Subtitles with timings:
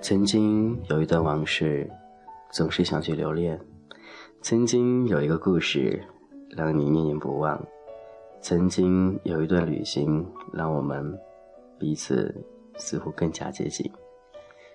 [0.00, 1.90] 曾经有一段往事，
[2.50, 3.58] 总是想去留恋；
[4.40, 6.02] 曾经有一个故事，
[6.56, 7.58] 让你念念不忘；
[8.40, 11.04] 曾经有一段旅行，让我们
[11.78, 12.34] 彼此
[12.76, 13.90] 似乎更加接近。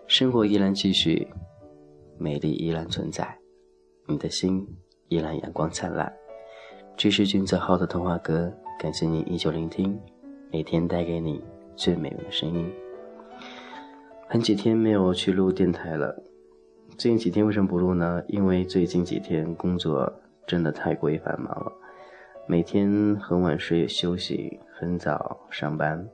[0.05, 1.27] 生活依然继续，
[2.19, 3.35] 美丽依然存在，
[4.05, 4.67] 你的心
[5.07, 6.13] 依然阳光灿烂。
[6.95, 8.53] 这是君子号的童话歌，
[8.83, 9.97] 感谢您依旧聆听，
[10.51, 11.41] 每天带给你
[11.73, 12.69] 最美的声音。
[14.27, 16.13] 很几天没有去录电台了，
[16.97, 18.21] 最近几天为什么不录呢？
[18.27, 20.11] 因为最近几天工作
[20.45, 21.71] 真的太过于繁忙了，
[22.45, 26.05] 每天很晚睡休息，很早上班，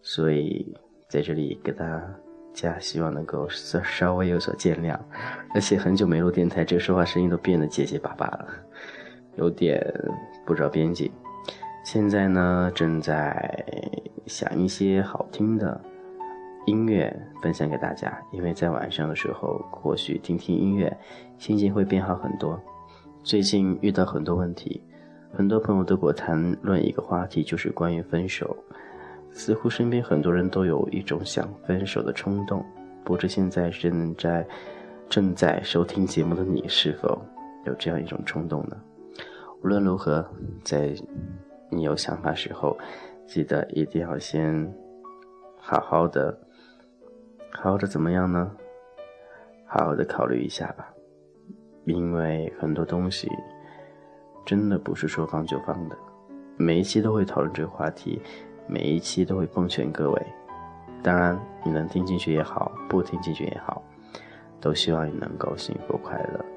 [0.00, 0.74] 所以
[1.10, 2.02] 在这里给大
[2.54, 4.98] 家希望能够稍稍微有所见谅。
[5.54, 8.48] 而且很久没录电台，这说话声音都变得结结巴巴了，
[9.36, 9.78] 有点
[10.46, 11.12] 不着边际。
[11.86, 13.64] 现在呢，正在
[14.26, 15.80] 想一些好听的。
[16.66, 20.92] 音乐分享给大家，因为在晚上的时候，或许听听音乐，
[21.38, 22.60] 心情会变好很多。
[23.22, 24.82] 最近遇到很多问题，
[25.32, 28.56] 很多朋友都给我谈论一个话题，就是关于分手。
[29.30, 32.66] 似乎身边很多人都有一种想分手的冲动。
[33.04, 34.44] 不知现在正在
[35.08, 37.22] 正在收听节目的你，是否
[37.64, 38.76] 有这样一种冲动呢？
[39.62, 40.28] 无论如何，
[40.64, 40.92] 在
[41.70, 42.76] 你有想法时候，
[43.26, 44.72] 记得一定要先
[45.58, 46.38] 好好的。
[47.52, 48.52] 好好的怎么样呢？
[49.66, 50.92] 好好的考虑一下吧，
[51.84, 53.28] 因为很多东西
[54.44, 55.96] 真的不是说放就放的。
[56.56, 58.20] 每一期都会讨论这个话题，
[58.68, 60.26] 每一期都会奉劝各位。
[61.02, 63.82] 当然，你能听进去也好，不听进去也好，
[64.60, 66.55] 都希望你能够幸福快乐。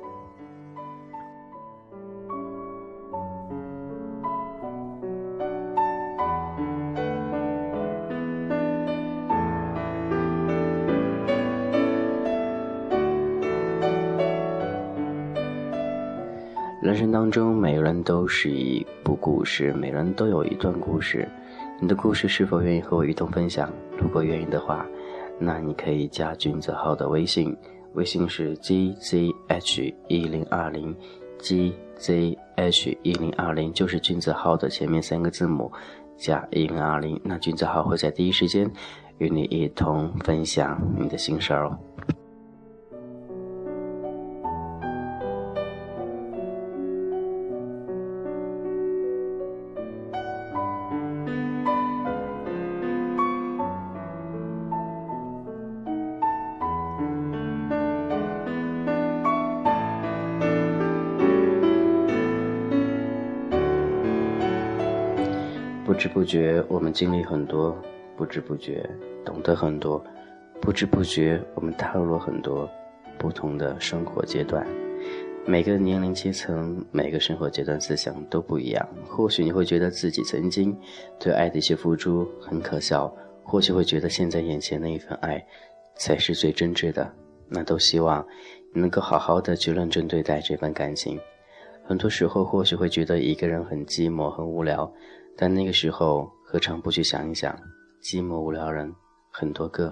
[16.81, 21.27] 人生当中，每个人都是一部故事，每个人都有一段故事。
[21.81, 23.69] 你的故事是否愿意和我一同分享？
[23.97, 24.85] 如果愿意的话，
[25.37, 27.53] 那你可以加君子号的微信，
[27.95, 30.95] 微信是 gzh 一零二零
[31.39, 35.69] ，gzh 一零二零就是君子号的前面三个字母
[36.15, 37.19] 加一零二零。
[37.25, 38.71] 那君子号会在第一时间
[39.17, 41.77] 与你一同分享你的心事儿哦。
[65.99, 67.75] 不知不觉，我们经历很多；
[68.15, 68.89] 不知不觉，
[69.25, 70.01] 懂得很多；
[70.61, 72.69] 不知不觉，我们踏入了很多
[73.17, 74.65] 不同的生活阶段。
[75.45, 78.87] 每个年龄阶层、每个生活阶段，思想都不一样。
[79.09, 80.73] 或许你会觉得自己曾经
[81.19, 85.45] 对爱的一些付出很可笑，或许会觉得现在眼前那一份爱
[85.95, 87.11] 才是最真挚的。
[87.49, 88.25] 那都希望
[88.73, 91.19] 你能够好好的去认真对待这份感情。
[91.89, 94.93] 很多时候，或许会觉得一个人很寂寞、很无聊。
[95.35, 97.59] 但那个时候，何尝不去想一想，
[97.99, 98.93] 寂寞无聊人
[99.31, 99.91] 很多个，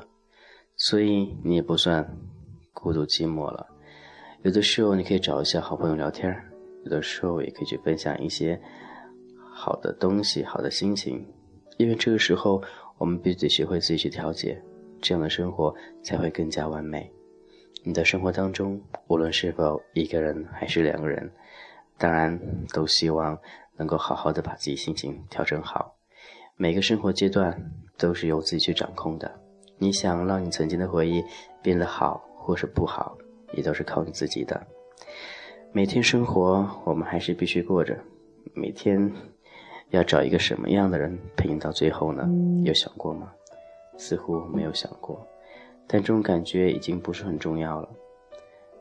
[0.76, 2.08] 所以你也不算
[2.72, 3.66] 孤独寂寞了。
[4.44, 6.32] 有的时候你可以找一些好朋友聊天
[6.84, 8.62] 有的时候也可以去分享一些
[9.52, 11.26] 好的东西、好的心情，
[11.78, 12.62] 因为这个时候
[13.00, 14.62] 我们必须得学会自己去调节，
[15.02, 17.12] 这样的生活才会更加完美。
[17.84, 21.28] 你的生活当中，无论是否一个人还是两个人，
[21.98, 22.40] 当然
[22.74, 23.38] 都希望。
[23.80, 25.94] 能够好好的把自己心情调整好，
[26.56, 29.32] 每个生活阶段都是由自己去掌控的。
[29.78, 31.24] 你想让你曾经的回忆
[31.62, 33.16] 变得好或是不好，
[33.54, 34.60] 也都是靠你自己的。
[35.72, 37.96] 每天生活我们还是必须过着，
[38.56, 39.14] 每天
[39.92, 42.28] 要找一个什么样的人陪你到最后呢？
[42.66, 43.32] 有想过吗？
[43.96, 45.24] 似乎没有想过，
[45.86, 47.88] 但这种感觉已经不是很重要了。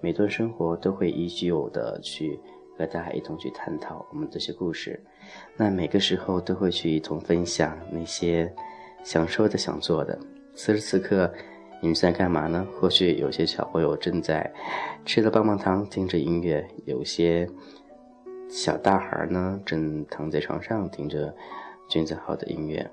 [0.00, 2.40] 每段生活都会依旧的去。
[2.76, 5.02] 和大家一同去探讨我们这些故事，
[5.56, 8.52] 那每个时候都会去一同分享那些
[9.02, 10.18] 想说的、想做的。
[10.54, 11.32] 此时此刻，
[11.80, 12.66] 你们在干嘛呢？
[12.78, 14.50] 或许有些小朋友正在
[15.04, 17.48] 吃着棒棒糖，听着音乐；有些
[18.48, 21.34] 小大孩呢，正躺在床上听着
[21.88, 22.88] 君子号的音乐。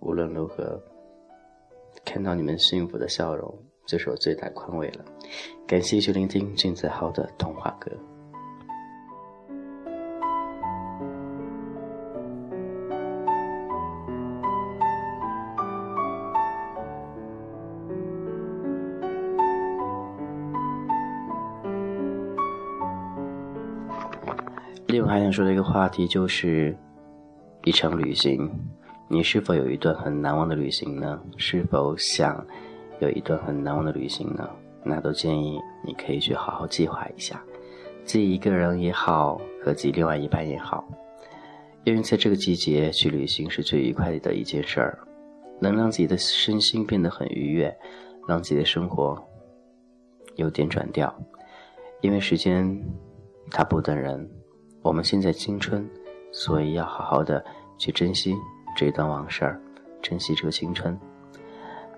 [0.00, 0.80] 无论如何，
[2.04, 3.52] 看到你们幸福的笑容，
[3.86, 5.04] 就是我最大宽慰了。
[5.66, 7.90] 感谢去聆听君子号的童话歌。
[24.88, 26.76] 另外还想说的一个话题就是，
[27.64, 28.48] 一场旅行，
[29.08, 31.20] 你是否有一段很难忘的旅行呢？
[31.36, 32.44] 是否想
[33.00, 34.48] 有一段很难忘的旅行呢？
[34.84, 37.42] 那都建议你可以去好好计划一下，
[38.04, 40.86] 自己一个人也好，和自己另外一半也好，
[41.82, 44.98] 因为在这个季节去旅行是最愉快的一件事儿，
[45.60, 47.76] 能让自己的身心变得很愉悦，
[48.28, 49.20] 让自己的生活
[50.36, 51.12] 有点转调，
[52.02, 52.80] 因为时间
[53.50, 54.30] 它不等人，
[54.86, 55.84] 我们现在青春，
[56.30, 57.44] 所以要好好的
[57.76, 58.36] 去珍惜
[58.76, 59.60] 这段往事儿，
[60.00, 60.96] 珍惜这个青春。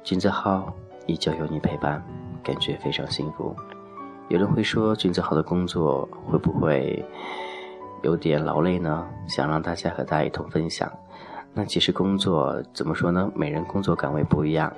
[0.03, 0.73] 金子浩
[1.05, 2.03] 依旧有你陪伴。
[2.43, 3.55] 感觉非常幸福。
[4.31, 7.05] 有人会说，君子好的工作会不会
[8.03, 9.07] 有点劳累呢？
[9.27, 10.91] 想让大家和大家一同分享。
[11.53, 13.31] 那其实工作怎么说呢？
[13.35, 14.73] 每人工作岗位不一样，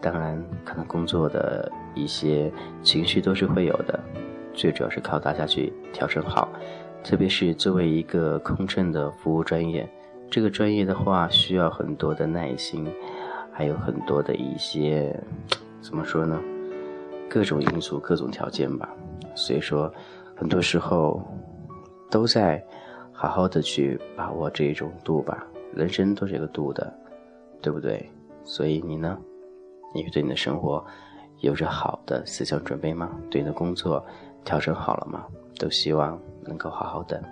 [0.00, 2.50] 当然可能工作的一些
[2.82, 4.00] 情绪都是会有的。
[4.54, 6.48] 最主要是靠大家去调整好。
[7.04, 9.88] 特别是作为一个空乘的服务专业，
[10.30, 12.86] 这个专业的话需要很多的耐心，
[13.52, 15.14] 还有很多的一些
[15.80, 16.40] 怎么说呢？
[17.28, 18.88] 各种因素、各种条件吧，
[19.34, 19.92] 所以说，
[20.36, 21.20] 很多时候
[22.08, 22.64] 都在
[23.12, 25.46] 好好的去把握这种度吧。
[25.74, 26.92] 人生都是有个度的，
[27.60, 28.08] 对不对？
[28.44, 29.18] 所以你呢？
[29.94, 30.82] 你对你的生活
[31.40, 33.10] 有着好的思想准备吗？
[33.30, 34.04] 对你的工作
[34.44, 35.24] 调整好了吗？
[35.58, 37.22] 都希望能够好好的。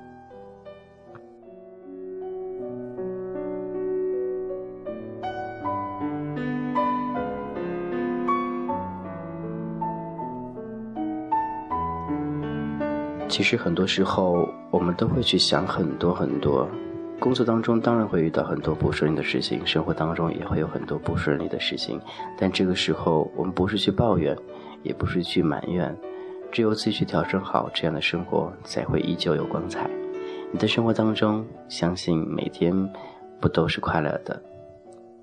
[13.29, 16.69] 其实很多时候，我们都会去想很多很多。
[17.19, 22.01] 工作当中当然会遇到很多不顺利的事情，生活当中也会有很多不顺利的事情。
[22.39, 24.37] 但这个时候，我们不是去抱怨，
[24.83, 25.97] 也不是去埋怨，
[26.53, 29.89] 只有自己去调整好，这样的生活才会依旧有光彩。
[30.53, 32.75] 你的生活当中，相信每天
[33.41, 34.43] 不都是快乐的，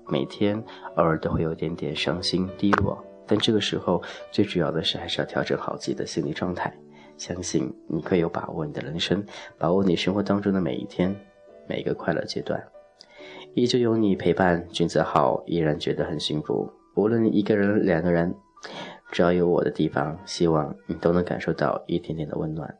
[0.08, 0.56] 每天
[0.96, 3.02] 偶尔都会有点点伤心低落。
[3.26, 6.72] 但这个时候，最主要的是还是要调整好自己的心理状态。
[7.18, 9.22] 相信你可以有把握你的人生，
[9.58, 11.14] 把握你生活当中的每一天，
[11.66, 12.62] 每一个快乐阶段，
[13.54, 16.72] 依旧有你陪伴，君子好，依然觉得很幸福。
[16.94, 18.34] 无论一个人、两个人，
[19.10, 22.78] 只要有我的地方，希望你都能感受到一点点的温暖。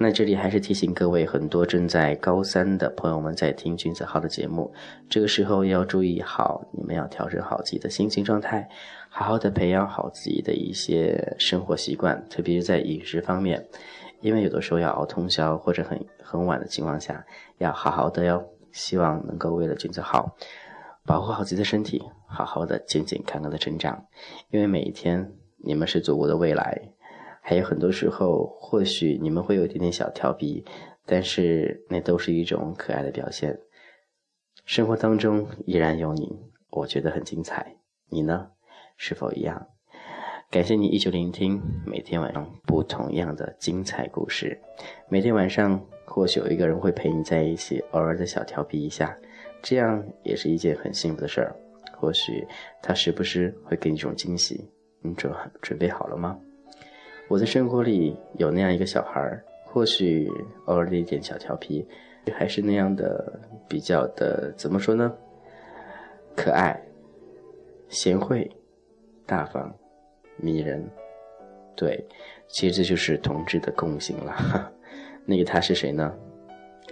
[0.00, 4.72] 那这里还是提醒各位，很多正在高三的朋友们在听君子号的节目，
[5.10, 8.68] 这个时候也要注意好，你们要调整好自己的心情状态，
[9.08, 13.66] 好好的培养好自己的一些生活习惯，特别是在饮食方面，
[14.20, 17.26] 因为有的时候要熬通宵或者很很晚的情况下，
[17.58, 18.44] 要好好的哟。
[18.70, 20.36] 希望能够为了君子好，
[21.04, 24.04] 保护好自己的身体，好好的健健康康的成长，
[24.50, 25.32] 因为每一天
[25.68, 26.80] 你们是祖国的未来。
[27.42, 30.64] 还有很多时候，或许你们会有一点点小调皮，
[31.04, 33.58] 但是那都是一种可爱的表现。
[34.64, 36.38] 生活当中依然有你，
[36.70, 37.76] 我觉得很精彩。
[38.08, 38.48] 你呢？
[38.96, 39.66] 是否一样？
[40.50, 44.58] 感谢你依旧聆听，每天晚上不同样的精彩故事。
[45.10, 49.14] 每天晚上或许有一个人会陪你在一起，偶尔的小调皮一下，
[49.60, 51.54] 这样也是一件很幸福的事儿。
[51.98, 52.46] 或许
[52.82, 54.70] 他时不时会给你一种惊喜，
[55.00, 56.38] 你准准备好了吗？
[57.28, 60.30] 我的生活里有那样一个小孩儿，或许
[60.64, 61.86] 偶尔的一点小调皮，
[62.32, 63.38] 还是那样的
[63.68, 65.14] 比较的怎么说呢？
[66.34, 66.80] 可爱、
[67.88, 68.50] 贤惠、
[69.26, 69.74] 大方、
[70.36, 70.88] 迷人。
[71.76, 72.02] 对，
[72.48, 74.72] 其实这就是同志的共性了。
[75.24, 76.12] 那个他是谁呢？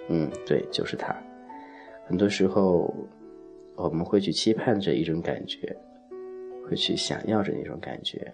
[0.09, 1.17] 嗯，对，就是他。
[2.07, 2.95] 很多时候，
[3.75, 5.77] 我们会去期盼着一种感觉，
[6.69, 8.33] 会去想要着那种感觉。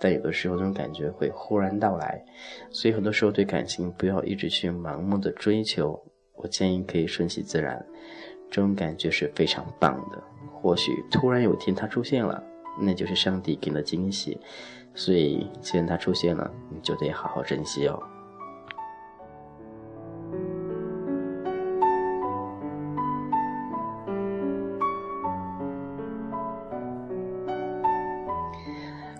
[0.00, 2.22] 但有的时候，这种感觉会忽然到来，
[2.70, 5.98] 所以很多时候对感情不要一直去盲目的追求。
[6.34, 7.82] 我建议可以顺其自然，
[8.50, 10.22] 这种感觉是非常棒的。
[10.52, 12.42] 或许突然有一天它出现了，
[12.80, 14.38] 那就是上帝给你的惊喜。
[14.94, 18.02] 所以既然它出现了，你就得好好珍惜哦。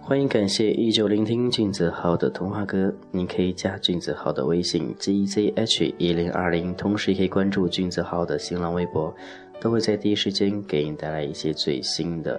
[0.07, 9.13] 欢迎感谢依旧聆听俊子浩的童话歌，您可以加俊子浩的微信 gzh 一零二零，同时也可以关注俊子浩的新浪微博，
[9.63, 12.39] 都会在第一时间给您带来一些最新的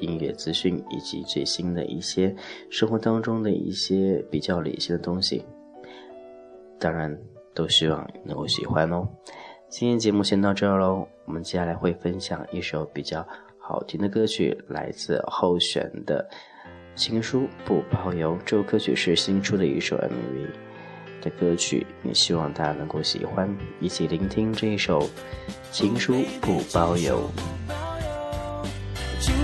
[0.00, 2.34] 音乐资讯以及最新的一些
[2.70, 5.44] 生活当中的一些比较理性的东西，
[6.78, 7.14] 当然
[7.54, 9.06] 都希望能够喜欢哦。
[9.68, 13.22] 今天节目先到这儿喽，我们接下来会分享一首比较
[13.58, 16.26] 好听的歌曲，来自候选的。
[16.94, 23.48] 情书不包邮，这首歌曲是新出的一首 MV，的歌曲，也希望大家能够喜欢，
[23.80, 25.00] 一起聆听这一首
[25.70, 27.30] 《情书不包邮》。
[29.18, 29.34] 情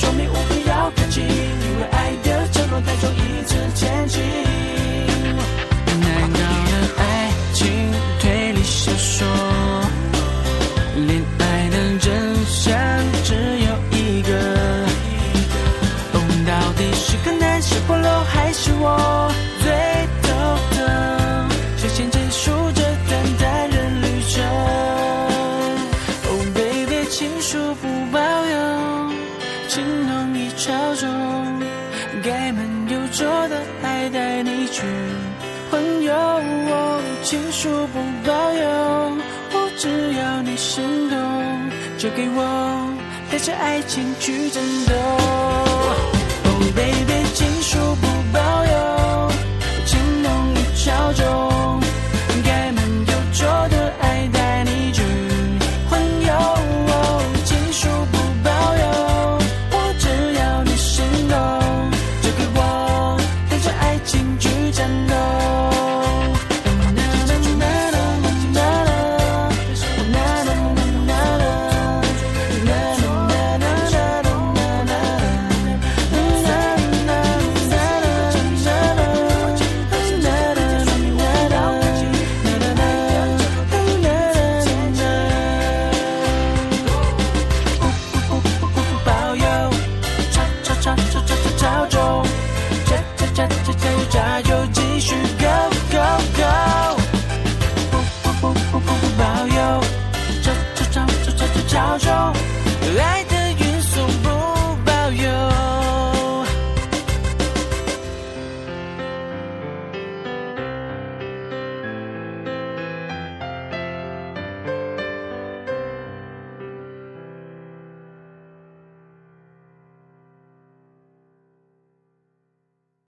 [0.00, 0.49] som me.
[37.30, 38.66] 情书不保佑，
[39.52, 41.16] 我只要你心动，
[41.96, 42.92] 就给我
[43.30, 45.49] 带着爱情去战斗。